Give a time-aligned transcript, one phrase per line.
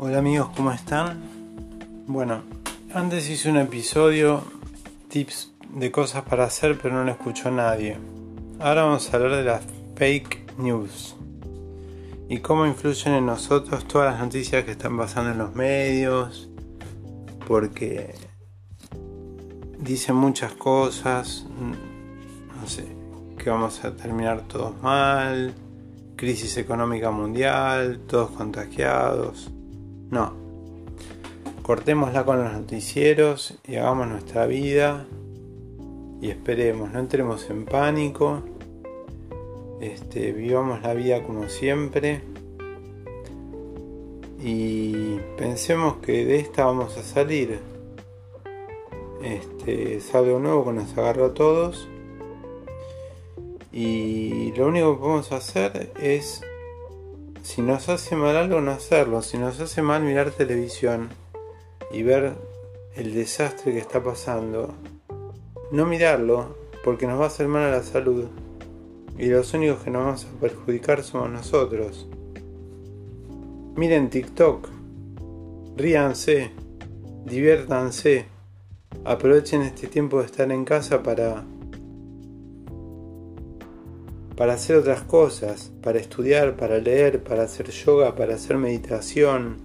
[0.00, 1.18] Hola amigos, ¿cómo están?
[2.06, 2.42] Bueno,
[2.94, 4.44] antes hice un episodio
[5.08, 7.98] tips de cosas para hacer pero no lo escuchó nadie.
[8.60, 9.64] Ahora vamos a hablar de las
[9.96, 11.16] fake news
[12.28, 16.48] y cómo influyen en nosotros todas las noticias que están pasando en los medios,
[17.48, 18.14] porque
[19.80, 21.44] dicen muchas cosas,
[22.60, 22.86] no sé,
[23.36, 25.56] que vamos a terminar todos mal,
[26.14, 29.50] crisis económica mundial, todos contagiados
[30.10, 30.32] no.
[31.62, 35.06] Cortémosla con los noticieros y hagamos nuestra vida
[36.20, 38.42] y esperemos, no entremos en pánico.
[39.80, 42.22] Este, vivamos la vida como siempre
[44.40, 47.60] y pensemos que de esta vamos a salir.
[49.22, 51.88] Este, es algo nuevo que nos agarró a todos
[53.72, 56.42] y lo único que podemos hacer es
[57.48, 59.22] si nos hace mal algo, no hacerlo.
[59.22, 61.08] Si nos hace mal mirar televisión
[61.90, 62.34] y ver
[62.94, 64.74] el desastre que está pasando,
[65.72, 68.26] no mirarlo porque nos va a hacer mal a la salud.
[69.16, 72.06] Y los únicos que nos vamos a perjudicar somos nosotros.
[73.76, 74.68] Miren TikTok,
[75.74, 76.50] ríanse,
[77.24, 78.26] diviértanse,
[79.06, 81.44] aprovechen este tiempo de estar en casa para
[84.38, 89.56] para hacer otras cosas, para estudiar, para leer, para hacer yoga, para hacer meditación,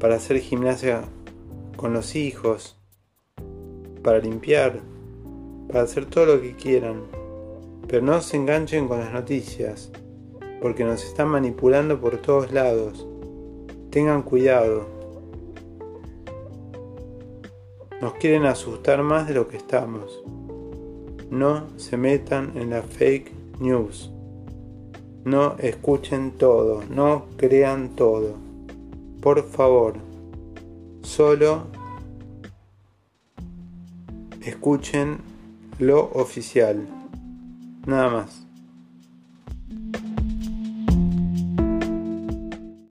[0.00, 1.02] para hacer gimnasia
[1.76, 2.78] con los hijos,
[4.02, 4.80] para limpiar,
[5.68, 7.02] para hacer todo lo que quieran.
[7.86, 9.92] Pero no se enganchen con las noticias,
[10.62, 13.06] porque nos están manipulando por todos lados.
[13.90, 14.86] Tengan cuidado.
[18.00, 20.24] Nos quieren asustar más de lo que estamos.
[21.28, 24.10] No se metan en la fake news.
[25.24, 28.34] No escuchen todo, no crean todo.
[29.20, 29.94] Por favor,
[31.02, 31.66] solo
[34.42, 35.18] escuchen
[35.78, 36.86] lo oficial.
[37.86, 38.43] Nada más.